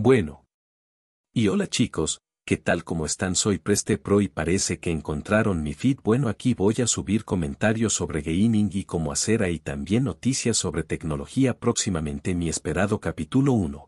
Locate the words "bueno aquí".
6.04-6.54